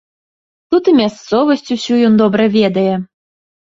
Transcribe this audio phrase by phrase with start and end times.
[0.75, 2.93] Тут і мясцовасць усю ён добра ведае.